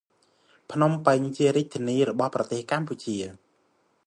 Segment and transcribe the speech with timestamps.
[0.71, 3.15] ភ្នំពេញជារាជធានីរបស់ប្រទេសកម្ពុជា។